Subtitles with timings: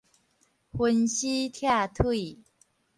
[0.71, 2.39] 分屍拆腿